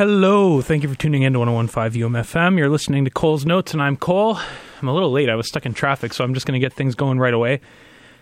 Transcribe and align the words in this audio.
Hello, 0.00 0.62
thank 0.62 0.82
you 0.82 0.88
for 0.88 0.94
tuning 0.94 1.24
in 1.24 1.34
to 1.34 1.40
1015 1.40 2.00
UMFM. 2.00 2.56
You're 2.56 2.70
listening 2.70 3.04
to 3.04 3.10
Cole's 3.10 3.44
Notes, 3.44 3.74
and 3.74 3.82
I'm 3.82 3.98
Cole. 3.98 4.38
I'm 4.80 4.88
a 4.88 4.94
little 4.94 5.10
late. 5.10 5.28
I 5.28 5.34
was 5.34 5.46
stuck 5.46 5.66
in 5.66 5.74
traffic, 5.74 6.14
so 6.14 6.24
I'm 6.24 6.32
just 6.32 6.46
going 6.46 6.58
to 6.58 6.66
get 6.66 6.72
things 6.72 6.94
going 6.94 7.18
right 7.18 7.34
away. 7.34 7.60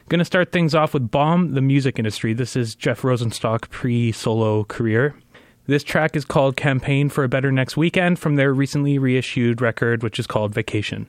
Going 0.08 0.18
to 0.18 0.24
start 0.24 0.50
things 0.50 0.74
off 0.74 0.92
with 0.92 1.08
Bomb 1.08 1.52
the 1.52 1.60
Music 1.60 1.96
Industry. 1.96 2.32
This 2.32 2.56
is 2.56 2.74
Jeff 2.74 3.02
Rosenstock 3.02 3.70
pre 3.70 4.10
solo 4.10 4.64
career. 4.64 5.14
This 5.68 5.84
track 5.84 6.16
is 6.16 6.24
called 6.24 6.56
Campaign 6.56 7.10
for 7.10 7.22
a 7.22 7.28
Better 7.28 7.52
Next 7.52 7.76
Weekend 7.76 8.18
from 8.18 8.34
their 8.34 8.52
recently 8.52 8.98
reissued 8.98 9.60
record, 9.60 10.02
which 10.02 10.18
is 10.18 10.26
called 10.26 10.52
Vacation. 10.52 11.08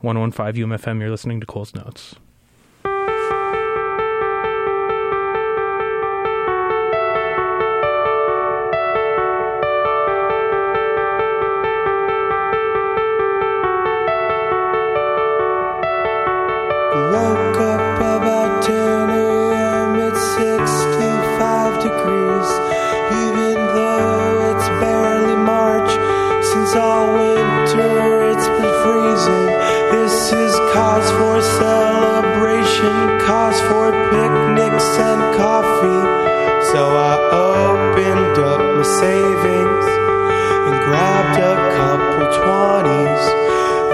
1015 0.00 0.66
UMFM, 0.66 0.98
you're 0.98 1.10
listening 1.10 1.38
to 1.38 1.46
Cole's 1.46 1.76
Notes. 1.76 2.16
savings 39.02 39.86
and 40.66 40.76
grabbed 40.84 41.40
a 41.40 41.54
couple 41.76 42.26
twenties, 42.38 43.24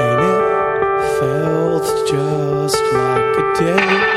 and 0.05 0.19
it 0.35 0.43
felt 1.19 1.87
just 2.07 2.83
like 2.93 3.39
a 3.39 3.55
day. 3.59 4.08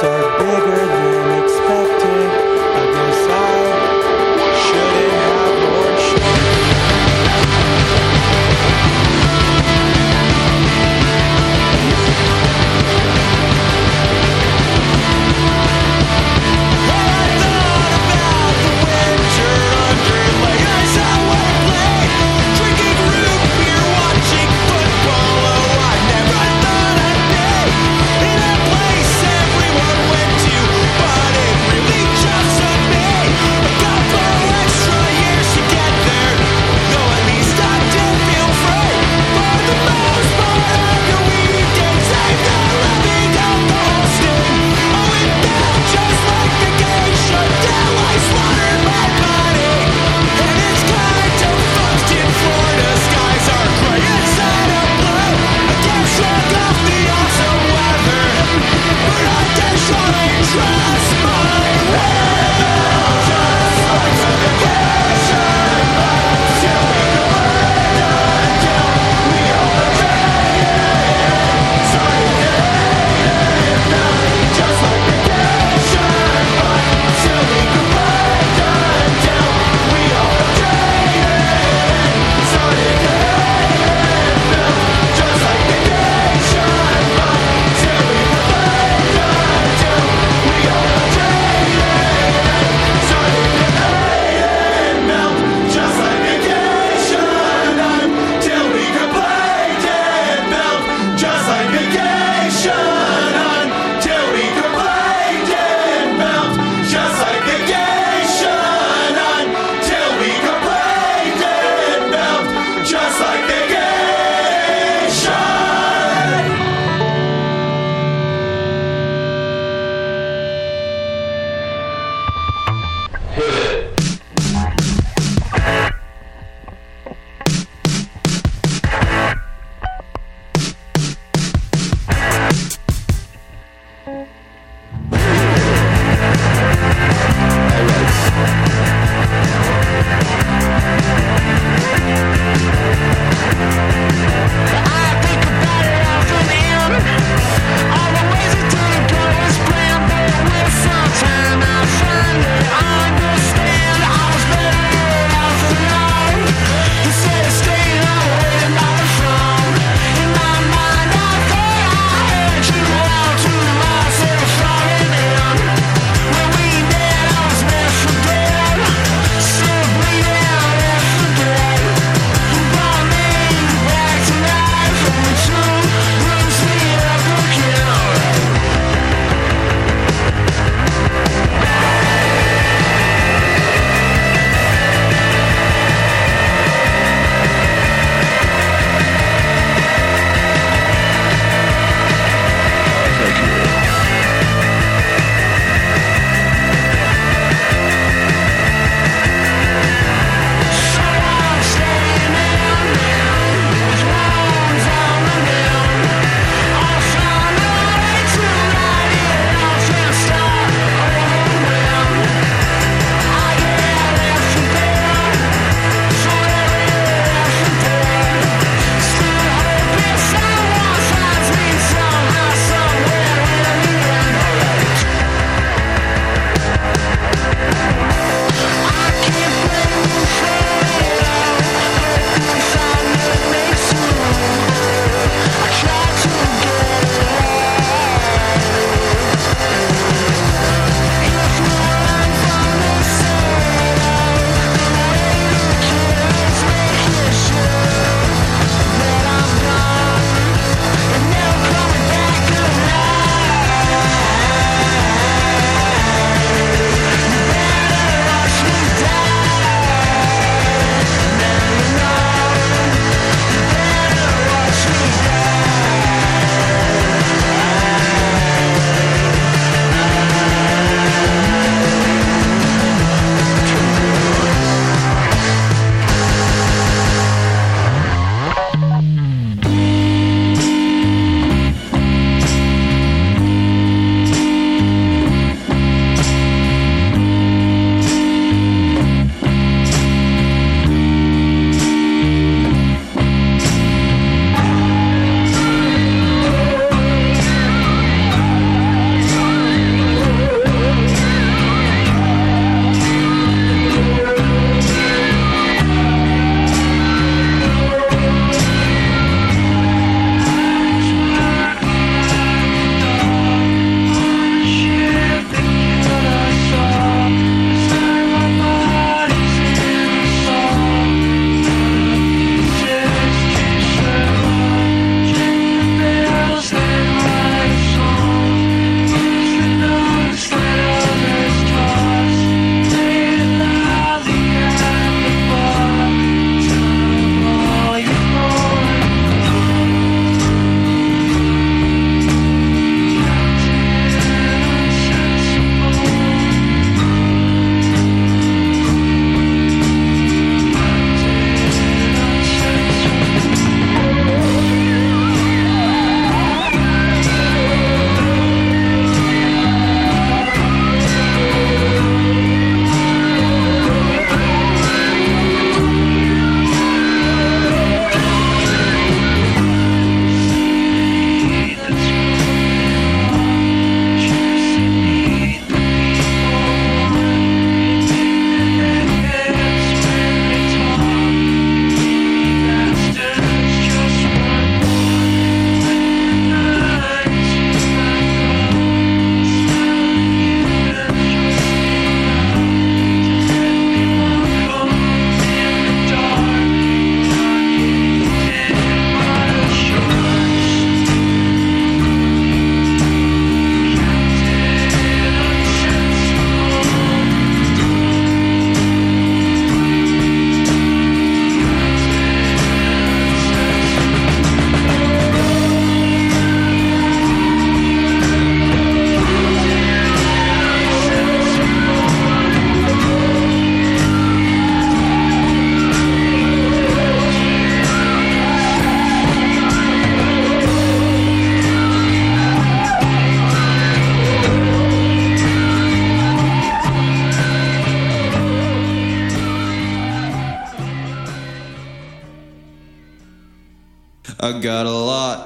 sorry. 0.00 0.47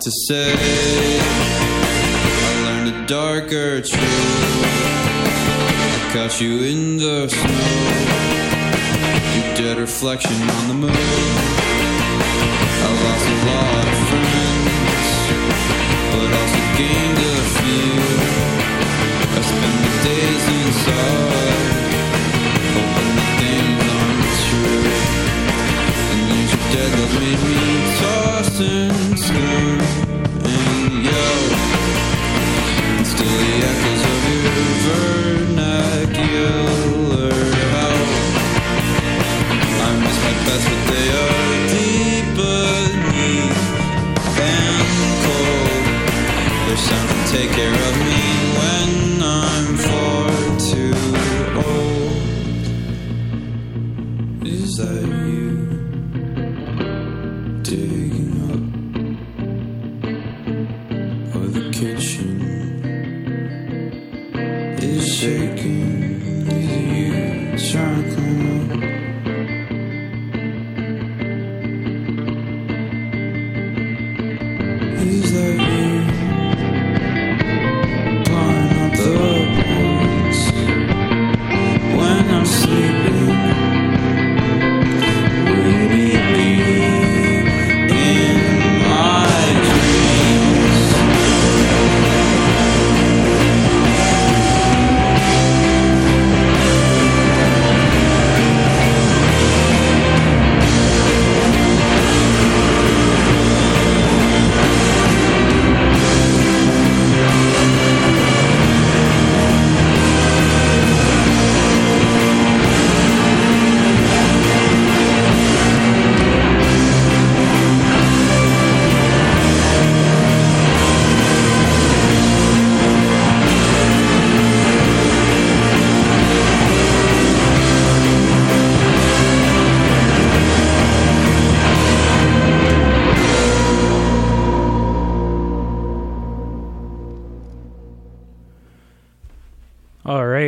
To 0.03 0.11
say. 0.27 0.53
I 2.35 2.51
learned 2.65 2.89
a 2.89 3.07
darker 3.07 3.81
truth. 3.81 4.65
I 5.95 6.11
caught 6.13 6.41
you 6.41 6.59
in 6.65 6.97
the 6.97 7.29
snow. 7.29 8.03
Your 9.37 9.55
dead 9.55 9.79
reflection 9.79 10.33
on 10.43 10.67
the 10.67 10.75
moon. 10.75 10.91
I 12.83 12.89
lost 13.05 13.27
a 13.31 13.39
lot 13.47 13.87
of 13.93 13.99
friends, 14.11 15.13
but 16.11 16.31
also 16.41 16.63
gained 16.81 17.19
a 17.23 17.39
few. 17.55 17.95
I 19.23 19.41
spend 19.51 19.79
the 19.87 19.93
days 20.03 20.45
inside, 20.59 21.42
still 33.05 33.37
the 33.39 33.67
echoes 33.67 34.02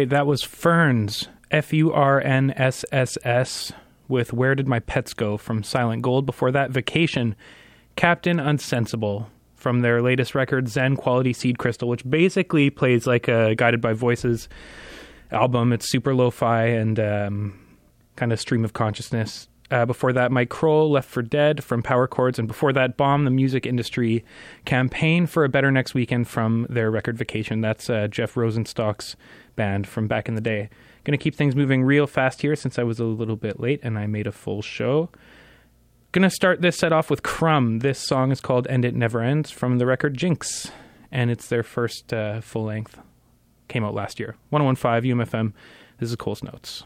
right, 0.05 0.11
that 0.11 0.27
was 0.27 0.43
Furns, 0.43 1.29
F 1.51 1.73
U 1.73 1.93
R 1.93 2.21
N 2.21 2.53
S 2.57 2.85
S 2.93 3.17
S, 3.25 3.73
with 4.07 4.33
Where 4.35 4.55
Did 4.55 4.69
My 4.69 4.81
Pets 4.81 5.15
Go 5.15 5.39
from 5.39 5.63
Silent 5.63 6.03
Gold. 6.03 6.27
Before 6.27 6.53
that, 6.53 6.71
Vacation, 6.71 7.35
Captain 7.97 8.37
Unsensible 8.39 9.27
from 9.55 9.81
their 9.81 10.03
latest 10.03 10.35
record, 10.35 10.69
Zen 10.69 10.97
Quality 10.97 11.33
Seed 11.33 11.59
Crystal, 11.59 11.89
which 11.89 12.09
basically 12.09 12.69
plays 12.69 13.07
like 13.07 13.29
a 13.29 13.55
Guided 13.55 13.81
by 13.81 13.95
Voices 13.95 14.49
album. 15.31 15.73
It's 15.73 15.91
super 15.91 16.15
lo 16.15 16.31
fi 16.31 16.67
and 16.67 17.01
um, 17.01 17.59
kind 18.17 18.31
of 18.33 18.39
stream 18.39 18.65
of 18.65 18.75
consciousness. 18.75 19.49
Uh, 19.71 19.87
before 19.87 20.13
that, 20.13 20.31
Mike 20.31 20.51
Krol, 20.51 20.91
Left 20.91 21.09
for 21.09 21.23
Dead 21.23 21.65
from 21.65 21.83
Power 21.83 22.07
Chords. 22.07 22.39
And 22.39 22.47
before 22.47 22.75
that, 22.75 22.99
Bomb, 22.99 23.25
the 23.25 23.31
music 23.31 23.65
industry 23.65 24.23
campaign 24.67 25.27
for 25.27 25.45
a 25.45 25.49
better 25.49 25.73
next 25.73 25.95
weekend 25.95 26.29
from 26.29 26.67
their 26.69 26.91
record 26.91 27.17
Vacation. 27.17 27.63
That's 27.63 27.89
uh, 27.89 28.07
Jeff 28.09 28.35
Rosenstock's 28.35 29.17
band 29.57 29.87
from 29.87 30.07
back 30.07 30.29
in 30.29 30.35
the 30.35 30.41
day. 30.41 30.69
To 31.05 31.17
keep 31.17 31.35
things 31.35 31.55
moving 31.55 31.83
real 31.85 32.07
fast 32.07 32.43
here 32.43 32.57
since 32.57 32.79
I 32.79 32.83
was 32.83 32.99
a 32.99 33.05
little 33.05 33.37
bit 33.37 33.61
late 33.61 33.81
and 33.83 33.99
I 33.99 34.07
made 34.07 34.27
a 34.27 34.33
full 34.33 34.63
show. 34.63 35.11
To 36.13 36.31
start 36.31 36.63
this 36.63 36.77
set 36.79 36.93
off 36.93 37.11
with 37.11 37.23
Crumb. 37.23 37.81
This 37.81 37.99
song 37.99 38.31
is 38.31 38.41
called 38.41 38.67
And 38.69 38.85
It 38.85 38.95
Never 38.95 39.21
Ends 39.21 39.51
from 39.51 39.79
the 39.79 39.87
record 39.87 40.17
Jinx. 40.17 40.71
And 41.11 41.31
it's 41.31 41.49
their 41.49 41.63
first 41.63 42.13
uh, 42.13 42.41
full 42.41 42.65
length. 42.65 42.99
Came 43.69 43.85
out 43.85 43.95
last 43.95 44.21
year. 44.21 44.37
1015 44.51 45.17
UMFM. 45.17 45.53
This 45.99 46.11
is 46.11 46.17
Cole's 46.17 46.43
Notes. 46.43 46.85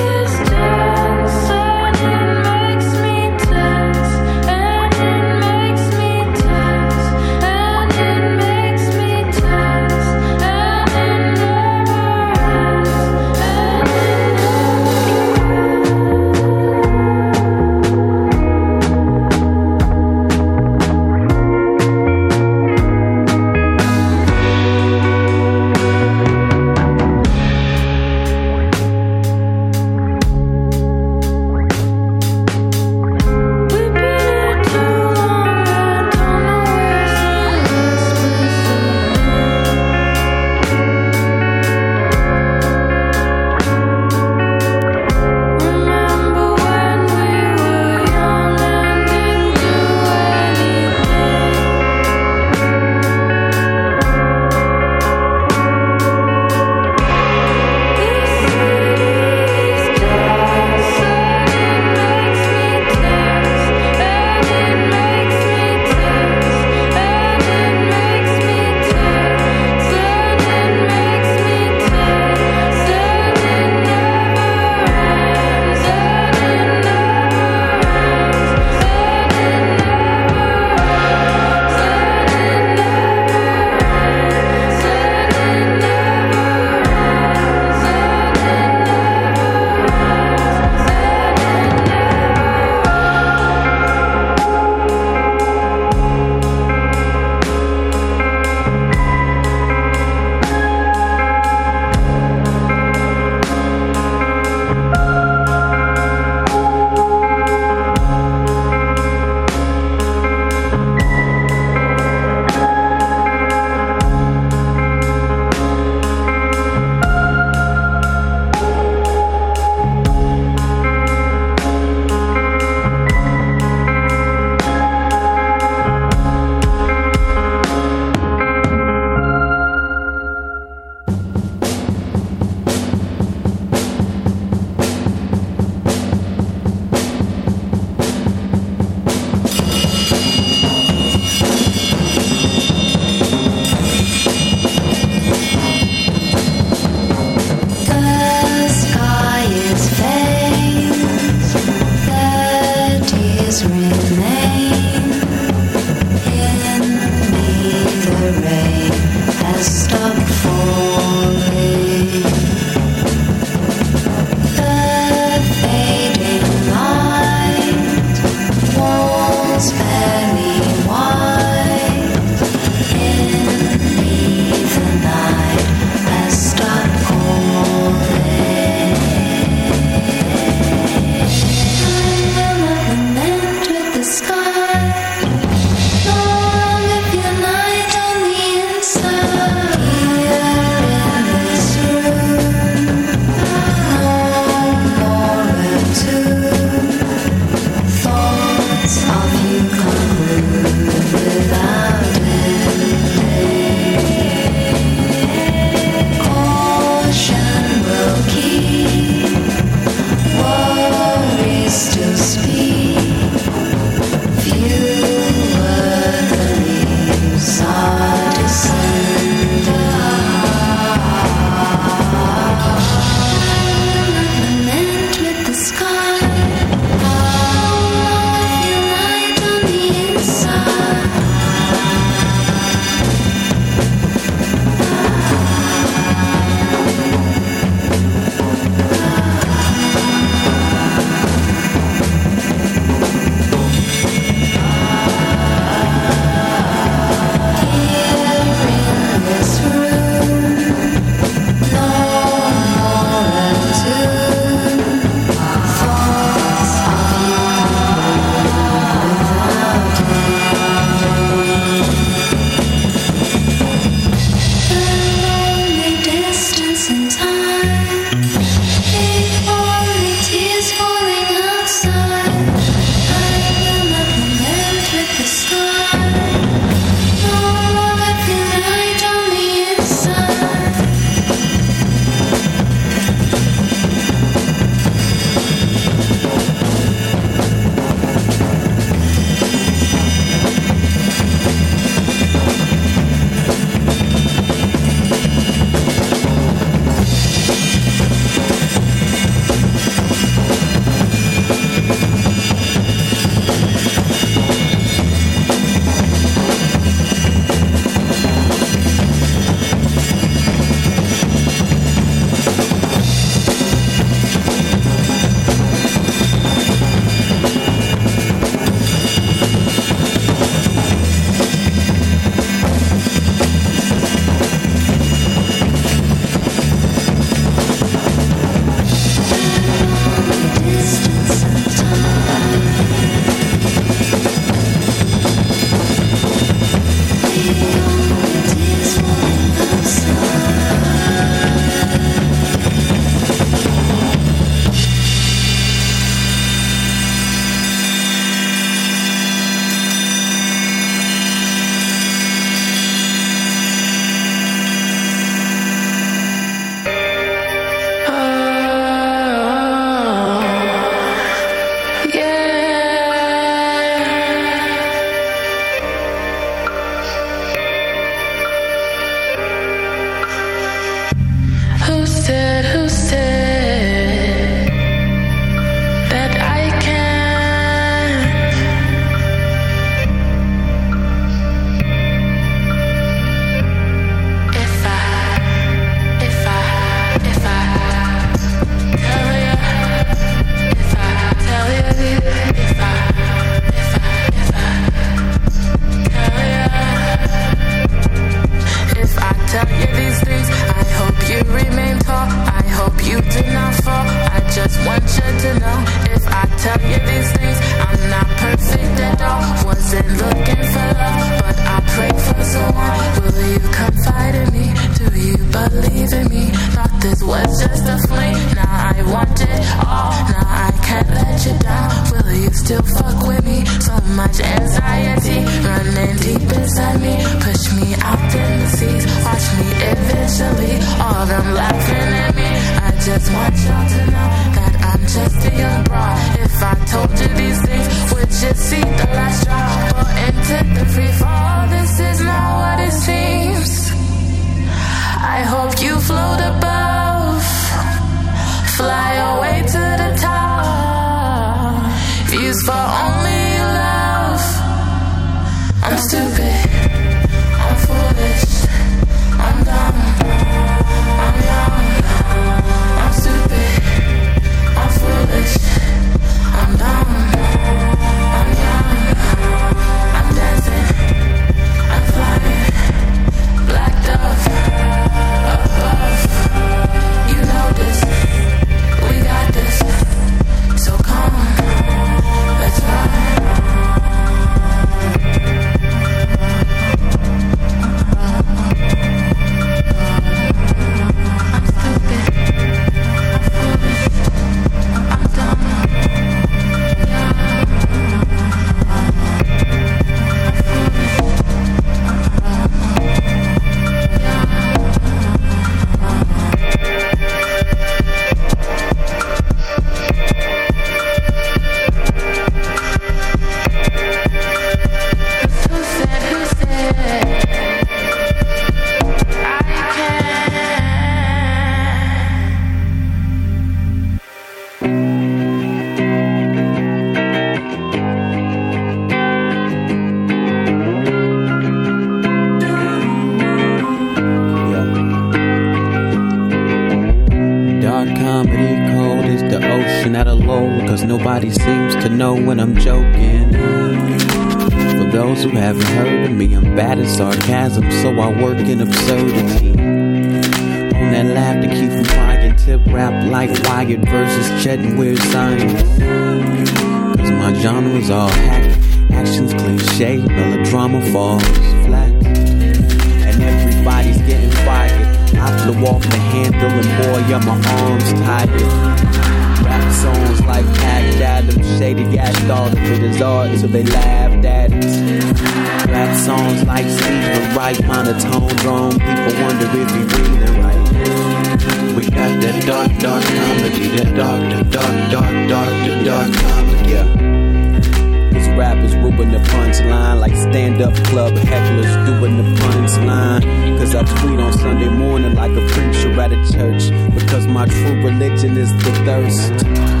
Songs 576.51 576.67
like 576.67 576.85
Steven 576.85 577.55
Wright, 577.55 577.87
monotone 577.87 578.55
drum, 578.57 578.91
people 578.91 579.41
wonder 579.41 579.67
if 579.71 579.89
he 579.91 580.03
breathing 580.03 580.61
right. 580.61 581.95
We 581.95 582.03
got 582.09 582.41
that 582.41 582.65
dark, 582.65 582.91
dark 582.99 583.23
comedy, 583.23 583.87
that 583.95 584.15
dark, 584.17 584.41
that 584.51 584.69
dark, 584.69 585.11
dark, 585.11 585.49
dark, 585.49 585.69
that 585.69 586.03
dark 586.03 586.33
comedy, 586.33 586.91
yeah. 586.91 588.31
These 588.33 588.49
rappers 588.57 588.95
ruin 588.97 589.31
the 589.31 589.39
punchline 589.39 590.19
like 590.19 590.35
stand-up 590.35 590.93
club 591.05 591.33
hecklers 591.35 592.05
doing 592.05 592.35
the 592.35 592.61
punchline. 592.61 593.77
Cause 593.77 593.95
I 593.95 594.03
tweet 594.03 594.39
on 594.39 594.51
Sunday 594.51 594.89
morning 594.89 595.35
like 595.35 595.51
a 595.51 595.65
preacher 595.69 596.19
at 596.19 596.33
a 596.33 596.51
church. 596.51 596.89
Because 597.15 597.47
my 597.47 597.65
true 597.65 598.03
religion 598.03 598.57
is 598.57 598.73
the 598.83 598.91
thirst. 599.05 600.00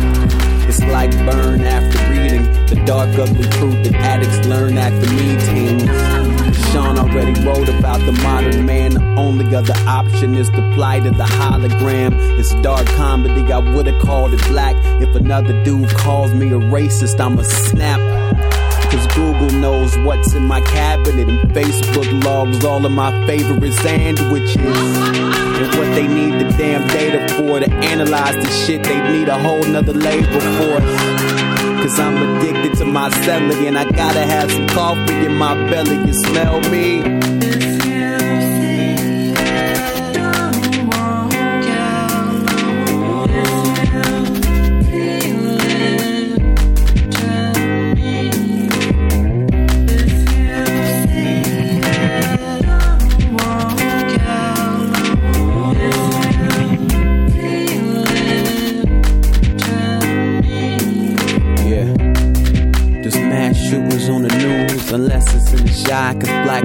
Like 0.89 1.11
burn 1.25 1.61
after 1.61 2.09
reading 2.09 2.43
the 2.67 2.81
dark, 2.85 3.09
ugly 3.17 3.47
truth 3.49 3.83
that 3.85 3.95
addicts 3.95 4.47
learn 4.47 4.77
after 4.77 5.09
meetings. 5.13 5.83
Sean 6.71 6.97
already 6.97 7.39
wrote 7.45 7.69
about 7.69 7.99
the 8.05 8.13
modern 8.23 8.65
man. 8.65 8.93
The 8.93 9.03
only 9.17 9.55
other 9.55 9.73
option 9.87 10.35
is 10.35 10.49
to 10.49 10.73
fly 10.75 10.99
to 10.99 11.11
the 11.11 11.23
hologram. 11.23 12.13
It's 12.39 12.53
dark 12.61 12.85
comedy. 12.87 13.51
I 13.51 13.59
would've 13.59 14.01
called 14.01 14.33
it 14.33 14.41
black. 14.47 14.75
If 15.01 15.15
another 15.15 15.63
dude 15.63 15.89
calls 15.89 16.33
me 16.33 16.47
a 16.47 16.59
racist, 16.59 17.19
I'ma 17.19 17.43
snap. 17.43 18.20
Google 19.15 19.51
knows 19.59 19.97
what's 19.99 20.33
in 20.33 20.45
my 20.45 20.61
cabinet 20.61 21.27
and 21.27 21.51
Facebook 21.51 22.23
logs 22.23 22.63
all 22.63 22.85
of 22.85 22.91
my 22.91 23.11
favorite 23.27 23.73
sandwiches. 23.73 24.57
And 24.57 25.67
what 25.77 25.93
they 25.95 26.07
need 26.07 26.33
the 26.33 26.53
damn 26.57 26.87
data 26.87 27.27
for 27.35 27.59
to 27.59 27.71
analyze 27.71 28.35
the 28.35 28.49
shit, 28.49 28.83
they 28.83 28.99
need 29.11 29.27
a 29.27 29.37
whole 29.37 29.63
nother 29.63 29.93
label 29.93 30.39
force. 30.39 31.51
Cause 31.81 31.99
I'm 31.99 32.37
addicted 32.37 32.77
to 32.77 32.85
my 32.85 33.09
celly 33.09 33.67
and 33.67 33.77
I 33.77 33.89
gotta 33.91 34.25
have 34.25 34.51
some 34.51 34.67
coffee 34.67 35.25
in 35.25 35.35
my 35.35 35.55
belly. 35.69 35.97
You 36.07 36.13
smell 36.13 36.61
me? 36.69 37.40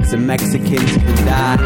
Blacks 0.07 0.13
and 0.13 0.27
Mexicans 0.27 0.97
can 0.97 1.25
die. 1.25 1.57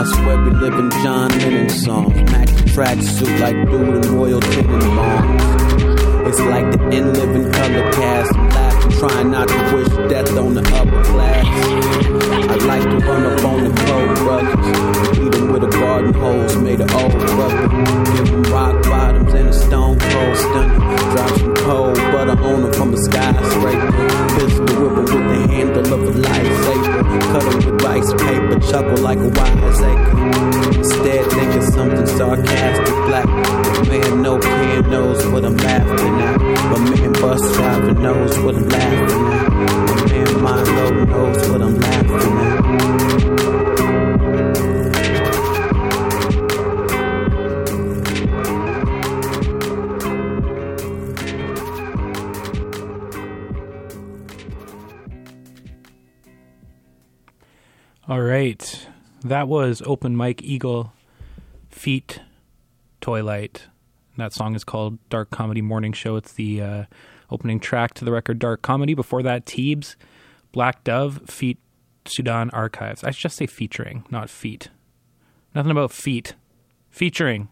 I 0.00 0.04
swear 0.04 0.42
we 0.44 0.50
live 0.50 0.74
in 0.74 0.90
John 1.02 1.30
Lennon 1.30 1.68
songs. 1.68 2.14
Match 2.30 2.50
the 2.50 2.70
track 2.70 3.00
suit 3.00 3.40
like 3.40 3.56
dude 3.70 4.04
in 4.04 4.14
Royal 4.14 4.40
Tenenbaums. 4.40 6.28
It's 6.28 6.40
like 6.40 6.70
the 6.72 6.90
in 6.90 7.12
living 7.12 7.50
color 7.52 7.92
cast. 7.92 8.67
Trying 8.90 9.30
not 9.30 9.48
to 9.48 9.74
wish 9.74 10.10
death 10.10 10.36
on 10.36 10.54
the 10.54 10.62
upper 10.74 11.04
class. 11.04 11.44
I'd 12.50 12.62
like 12.62 12.82
to 12.82 12.96
run 13.06 13.26
up 13.26 13.44
on 13.44 13.64
the 13.64 13.70
Koch 13.82 14.16
brothers 14.18 15.08
beat 15.18 15.32
them 15.32 15.52
with 15.52 15.64
a 15.64 15.68
garden 15.68 16.14
hose 16.14 16.56
made 16.56 16.80
of 16.80 16.94
old 16.94 17.14
rubber. 17.14 17.68
Give 18.14 18.30
them 18.30 18.42
rock 18.44 18.82
bottoms 18.84 19.34
and 19.34 19.48
a 19.48 19.52
stone 19.52 19.98
cold 19.98 20.36
stunner. 20.36 20.78
Drop 21.12 21.30
some 21.38 21.54
cold 21.56 21.96
butter 21.96 22.40
on 22.42 22.62
them 22.62 22.72
from 22.72 22.94
a 22.94 22.96
skyscraper. 22.96 23.90
Pistol 24.34 24.66
whip 24.80 24.98
'em 24.98 25.04
with 25.04 25.28
the 25.32 25.54
handle 25.54 25.94
of 25.94 26.02
a 26.02 26.12
lightsaber. 26.26 27.20
Cut 27.32 27.44
'em 27.44 27.56
with 27.56 27.84
rice 27.84 28.12
paper, 28.14 28.58
chuckle 28.70 29.02
like 29.08 29.18
a 29.18 29.28
wiseacre. 29.28 30.16
Instead, 30.78 31.24
think 31.32 31.54
of 31.54 31.64
something 31.64 32.06
sarcastic, 32.06 32.94
black. 33.06 33.26
Man 33.88 34.22
Nocando 34.22 34.90
knows 34.90 35.26
what 35.26 35.44
I'm 35.44 35.56
laughing 35.56 36.20
at. 36.20 36.47
My 36.70 36.78
man 36.90 37.12
bus 37.12 37.40
driver 37.54 37.92
knows 37.94 38.38
what 38.40 38.54
I'm 38.56 38.68
laughing 38.68 39.26
at. 39.32 39.48
My 39.52 39.96
man 40.12 40.42
Milo 40.42 41.04
knows 41.04 41.48
what 41.48 41.62
I'm 41.62 41.80
laughing 41.80 42.38
at. 42.38 42.58
All 58.08 58.22
right. 58.22 58.86
That 59.22 59.48
was 59.48 59.82
Open 59.84 60.16
Mike 60.16 60.42
Eagle 60.42 60.94
Feet 61.68 62.20
Toylight. 63.02 63.62
That 64.18 64.32
song 64.32 64.56
is 64.56 64.64
called 64.64 64.98
Dark 65.10 65.30
Comedy 65.30 65.62
Morning 65.62 65.92
Show. 65.92 66.16
It's 66.16 66.32
the 66.32 66.60
uh, 66.60 66.84
opening 67.30 67.60
track 67.60 67.94
to 67.94 68.04
the 68.04 68.10
record 68.10 68.40
Dark 68.40 68.62
Comedy. 68.62 68.94
Before 68.94 69.22
that, 69.22 69.46
Teebs, 69.46 69.94
Black 70.50 70.82
Dove, 70.82 71.22
Feet 71.30 71.58
Sudan 72.04 72.50
Archives. 72.50 73.04
I 73.04 73.12
should 73.12 73.22
just 73.22 73.36
say 73.36 73.46
featuring, 73.46 74.04
not 74.10 74.28
feet. 74.28 74.70
Nothing 75.54 75.70
about 75.70 75.92
feet. 75.92 76.34
Featuring 76.90 77.48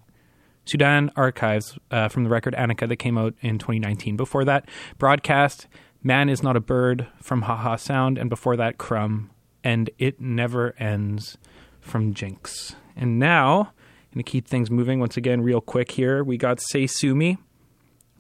Sudan 0.65 1.13
Archives 1.15 1.79
uh, 1.93 2.09
from 2.09 2.25
the 2.25 2.31
record 2.31 2.53
Anicca 2.55 2.89
that 2.89 2.97
came 2.97 3.17
out 3.17 3.35
in 3.41 3.59
2019. 3.59 4.17
Before 4.17 4.45
that, 4.45 4.69
Broadcast, 4.99 5.69
Man 6.03 6.29
is 6.29 6.43
Not 6.43 6.57
a 6.57 6.61
Bird 6.61 7.07
from 7.23 7.43
Haha 7.43 7.77
Sound. 7.77 8.19
And 8.19 8.29
before 8.29 8.57
that, 8.57 8.77
Crumb 8.77 9.31
and 9.63 9.89
It 9.99 10.21
Never 10.21 10.75
Ends 10.81 11.39
from 11.81 12.13
Jinx. 12.13 12.75
And 12.97 13.21
now, 13.21 13.73
going 14.17 14.25
to 14.25 14.31
keep 14.31 14.49
things 14.49 14.71
moving 14.71 14.99
once 14.99 15.19
again, 15.19 15.43
real 15.43 15.61
quick 15.61 15.91
here. 15.91 16.25
We 16.25 16.39
got 16.39 16.59
Say 16.59 16.87
Sue 16.87 17.15
Me. 17.15 17.37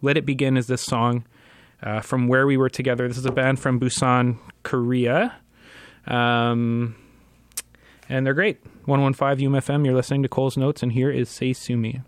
Let 0.03 0.19
It 0.19 0.27
Begin 0.27 0.59
is 0.59 0.67
this 0.67 0.83
song 0.83 1.25
uh, 1.83 2.01
from 2.01 2.29
Where 2.29 2.47
We 2.47 2.59
Were 2.59 2.69
Together. 2.69 3.09
This 3.09 3.17
is 3.17 3.25
a 3.25 3.33
band 3.33 3.59
from 3.59 3.81
Busan, 3.81 4.37
Korea. 4.63 5.35
Um, 6.07 6.97
and 8.11 8.27
they're 8.27 8.35
great. 8.35 8.63
115 8.85 9.51
UMFM, 9.51 9.87
you're 9.87 9.95
listening 9.95 10.23
to 10.23 10.29
Cole's 10.29 10.59
Notes, 10.59 10.83
and 10.83 10.93
here 10.93 11.11
is 11.11 11.31
Say 11.31 11.55
Sue 11.55 11.79
Me. 11.79 12.03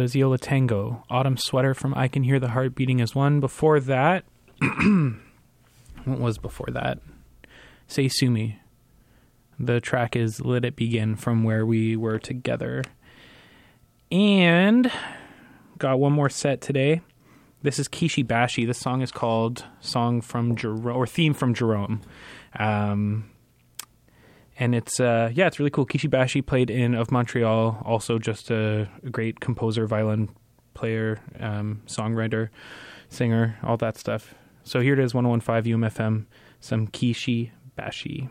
Was 0.00 0.16
Yo 0.16 0.30
La 0.30 0.38
Tengo, 0.38 1.04
Autumn 1.10 1.36
Sweater 1.36 1.74
from 1.74 1.92
I 1.94 2.08
Can 2.08 2.22
Hear 2.22 2.40
the 2.40 2.48
Heart 2.48 2.74
Beating 2.74 3.02
as 3.02 3.14
One. 3.14 3.38
Before 3.38 3.78
that, 3.80 4.24
what 6.04 6.18
was 6.18 6.38
before 6.38 6.68
that? 6.72 7.00
Say 7.86 8.08
Sue 8.08 8.30
Me. 8.30 8.58
The 9.58 9.78
track 9.78 10.16
is 10.16 10.40
Let 10.40 10.64
It 10.64 10.74
Begin 10.74 11.16
from 11.16 11.44
where 11.44 11.66
we 11.66 11.96
were 11.96 12.18
together. 12.18 12.82
And 14.10 14.90
got 15.76 16.00
one 16.00 16.14
more 16.14 16.30
set 16.30 16.62
today. 16.62 17.02
This 17.60 17.78
is 17.78 17.86
Kishi 17.86 18.26
Bashi. 18.26 18.64
This 18.64 18.78
song 18.78 19.02
is 19.02 19.12
called 19.12 19.66
Song 19.80 20.22
from 20.22 20.56
Jerome 20.56 20.96
or 20.96 21.06
Theme 21.06 21.34
from 21.34 21.52
Jerome. 21.52 22.00
Um, 22.58 23.29
and 24.60 24.74
it's 24.74 25.00
uh 25.00 25.30
yeah 25.34 25.48
it's 25.48 25.58
really 25.58 25.70
cool. 25.70 25.86
Kishi 25.86 26.08
bashi 26.08 26.42
played 26.42 26.70
in 26.70 26.94
of 26.94 27.10
montreal 27.10 27.82
also 27.84 28.18
just 28.18 28.50
a, 28.52 28.88
great 29.10 29.40
composer 29.40 29.86
violin 29.86 30.28
player 30.74 31.18
um 31.40 31.82
songwriter 31.86 32.50
singer 33.08 33.58
all 33.64 33.76
that 33.78 33.96
stuff. 33.98 34.34
So 34.62 34.80
here 34.80 34.92
it 34.92 35.00
is 35.00 35.14
1015 35.14 35.76
umfm 35.76 36.26
some 36.60 36.86
kishi 36.86 37.50
bashi. 37.74 38.28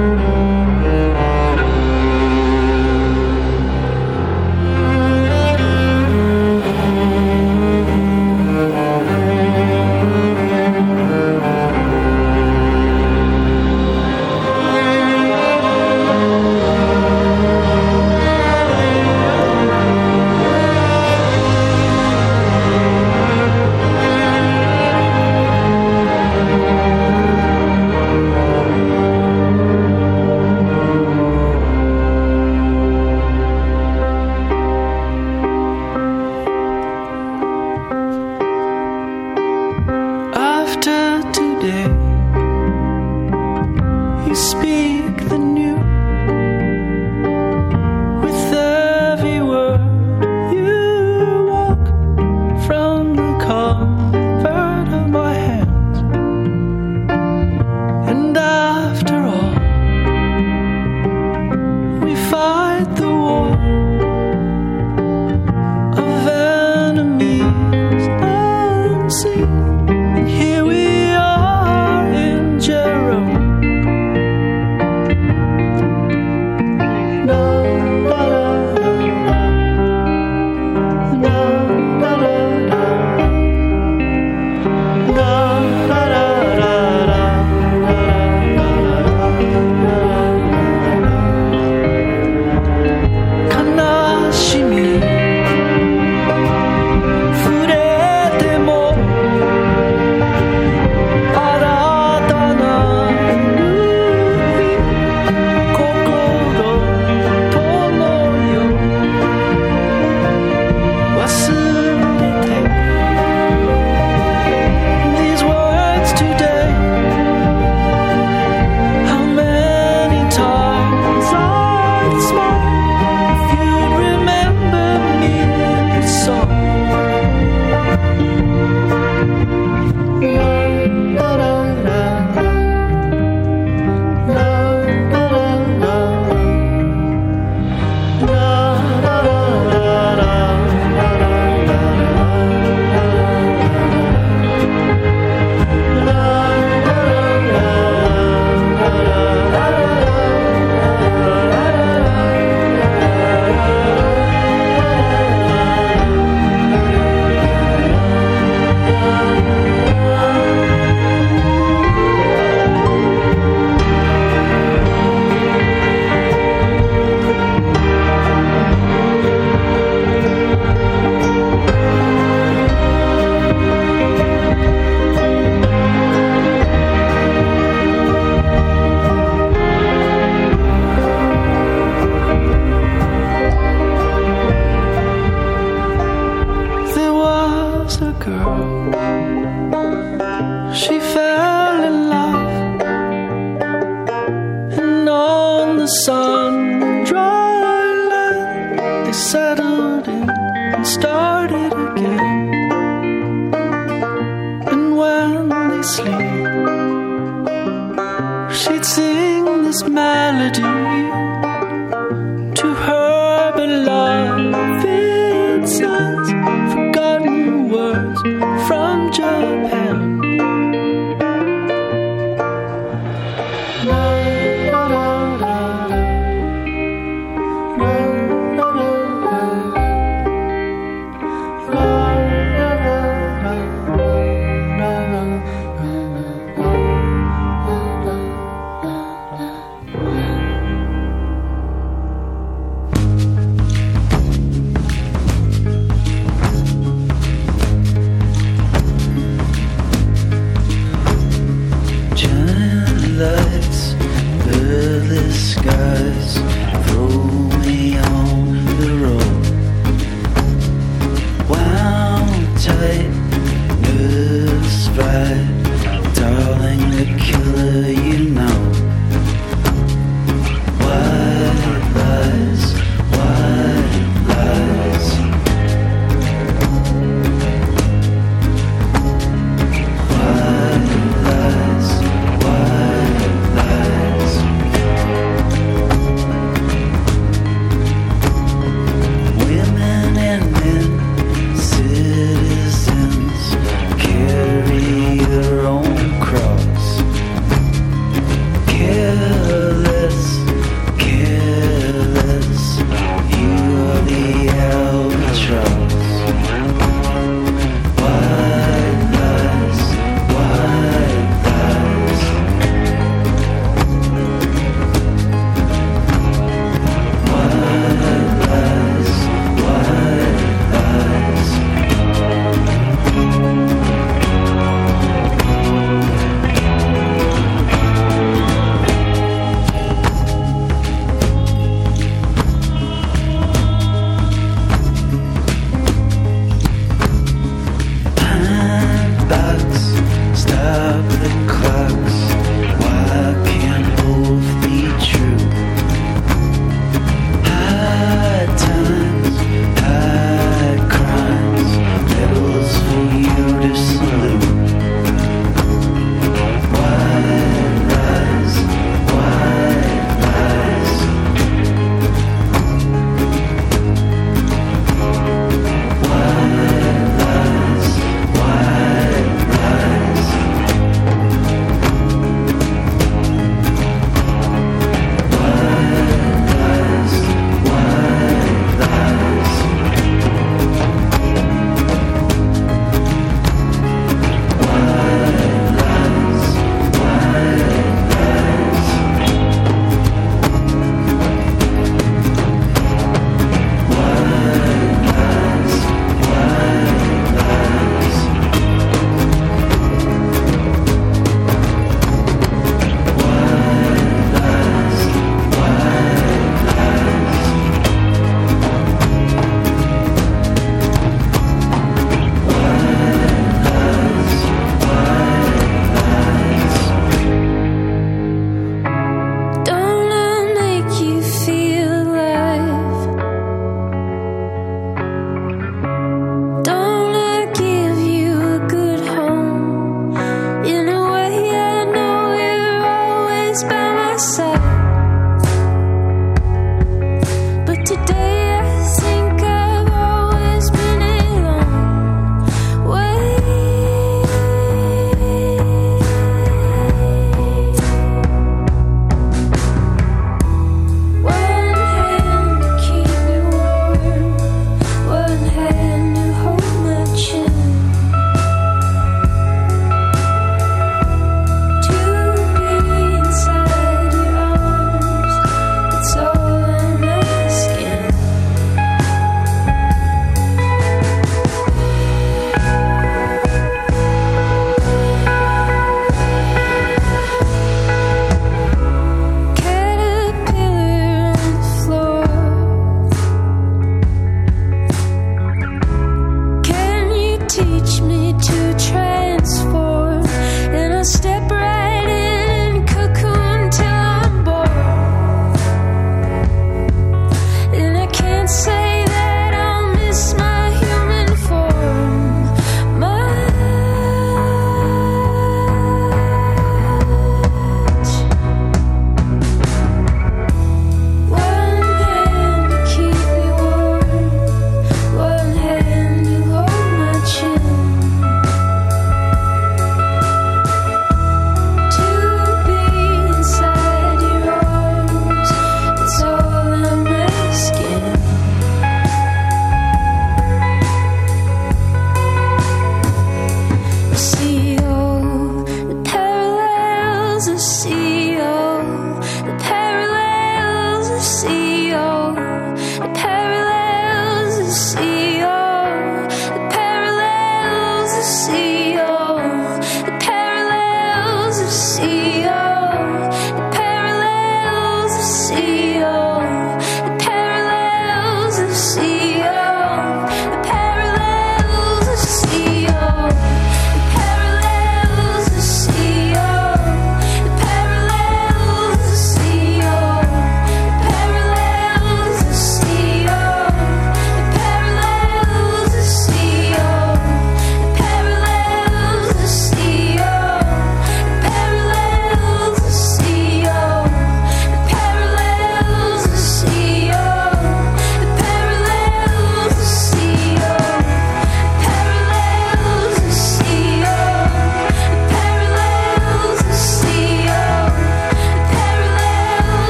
fight 62.31 62.97
the 62.97 63.07
war 63.07 63.44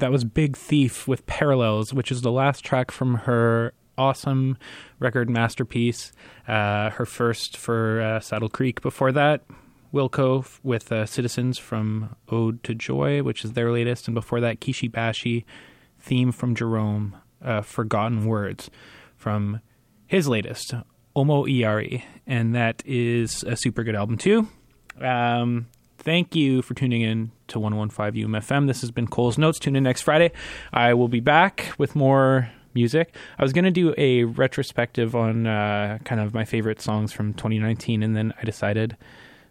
that 0.00 0.10
was 0.10 0.24
Big 0.24 0.56
Thief 0.56 1.06
with 1.06 1.26
Parallels, 1.26 1.94
which 1.94 2.10
is 2.10 2.22
the 2.22 2.32
last 2.32 2.64
track 2.64 2.90
from 2.90 3.14
her 3.14 3.72
awesome 3.96 4.56
record 4.98 5.28
masterpiece, 5.28 6.12
uh, 6.48 6.90
her 6.90 7.06
first 7.06 7.56
for 7.56 8.00
uh, 8.00 8.20
Saddle 8.20 8.48
Creek. 8.48 8.80
Before 8.80 9.12
that, 9.12 9.44
Wilco 9.92 10.46
with 10.62 10.90
uh, 10.90 11.04
Citizens 11.06 11.58
from 11.58 12.16
Ode 12.30 12.62
to 12.64 12.74
Joy, 12.74 13.22
which 13.22 13.44
is 13.44 13.52
their 13.52 13.70
latest, 13.70 14.08
and 14.08 14.14
before 14.14 14.40
that, 14.40 14.60
Kishi 14.60 14.90
Bashi 14.90 15.44
theme 15.98 16.32
from 16.32 16.54
Jerome, 16.54 17.16
uh, 17.44 17.60
Forgotten 17.60 18.24
Words, 18.24 18.70
from 19.16 19.60
his 20.06 20.26
latest, 20.28 20.72
Omoiyari, 21.14 22.02
and 22.26 22.54
that 22.54 22.82
is 22.86 23.42
a 23.44 23.54
super 23.54 23.84
good 23.84 23.94
album 23.94 24.16
too. 24.16 24.48
Um, 24.98 25.66
thank 26.00 26.34
you 26.34 26.62
for 26.62 26.74
tuning 26.74 27.02
in 27.02 27.30
to 27.48 27.58
115 27.58 28.26
UMFM. 28.26 28.66
This 28.66 28.80
has 28.80 28.90
been 28.90 29.06
Cole's 29.06 29.38
Notes. 29.38 29.58
Tune 29.58 29.76
in 29.76 29.84
next 29.84 30.02
Friday. 30.02 30.32
I 30.72 30.94
will 30.94 31.08
be 31.08 31.20
back 31.20 31.72
with 31.78 31.94
more 31.94 32.50
music. 32.74 33.14
I 33.38 33.42
was 33.42 33.52
going 33.52 33.64
to 33.64 33.70
do 33.70 33.94
a 33.98 34.24
retrospective 34.24 35.14
on 35.14 35.46
uh, 35.46 35.98
kind 36.04 36.20
of 36.20 36.34
my 36.34 36.44
favorite 36.44 36.80
songs 36.80 37.12
from 37.12 37.34
2019, 37.34 38.02
and 38.02 38.16
then 38.16 38.32
I 38.40 38.44
decided 38.44 38.96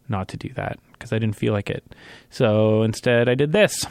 not 0.08 0.28
to 0.30 0.38
do 0.38 0.50
that 0.54 0.80
because 0.94 1.14
I 1.14 1.20
didn't 1.20 1.36
feel 1.36 1.54
like 1.54 1.70
it. 1.70 1.84
So 2.30 2.82
instead, 2.84 3.30
I 3.30 3.36
did 3.36 3.52
this. 3.52 3.86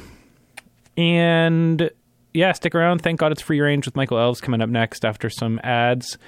And 0.96 1.90
yeah, 2.34 2.52
stick 2.52 2.74
around. 2.74 3.02
Thank 3.02 3.20
God 3.20 3.32
it's 3.32 3.42
free 3.42 3.60
range 3.60 3.86
with 3.86 3.96
Michael 3.96 4.18
Elves 4.18 4.40
coming 4.40 4.60
up 4.60 4.68
next 4.68 5.04
after 5.04 5.30
some 5.30 5.60
ads. 5.62 6.18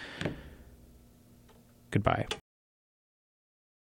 Goodbye. 1.90 2.26